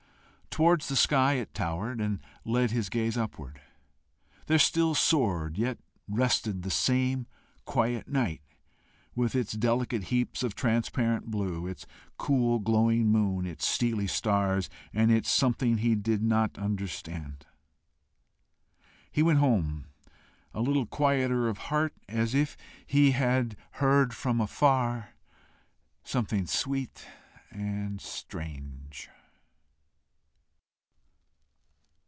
[0.53, 3.61] Towards the sky it towered, and led his gaze upward.
[4.47, 5.77] There still soared, yet
[6.09, 7.25] rested, the same
[7.63, 8.41] quiet night
[9.15, 11.85] with its delicate heaps of transparent blue, its
[12.17, 17.45] cool glowing moon, its steely stars, and its something he did not understand.
[19.09, 19.85] He went home
[20.53, 25.11] a little quieter of heart, as if he had heard from afar
[26.03, 27.07] something sweet
[27.51, 29.09] and strange.